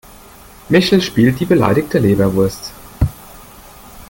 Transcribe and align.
Michel 0.69 0.99
spielt 0.99 1.39
die 1.39 1.45
beleidigte 1.45 1.99
Leberwurst. 1.99 2.73